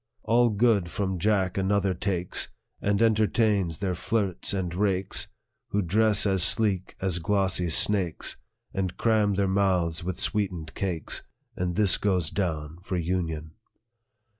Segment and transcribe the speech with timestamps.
[0.23, 2.47] "All good from Jack another takes,
[2.81, 5.27] And entertains their flirts and rakes,
[5.67, 8.35] Who dress as sleek as glossy snakes,
[8.73, 11.21] And cram their mouths with sweetened cakes;
[11.55, 13.51] And this goes down for union."